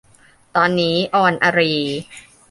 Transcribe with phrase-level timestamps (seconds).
[0.55, 1.99] ตอนนี้ อรอรีย์